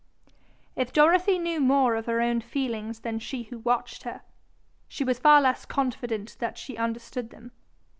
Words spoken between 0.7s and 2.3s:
If Dorothy knew more of her